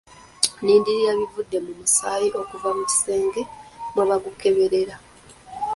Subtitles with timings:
[0.59, 3.41] Nnindirira bivudde mu musaayi okuva mu kisenge
[3.93, 4.95] mwe bagukeberera.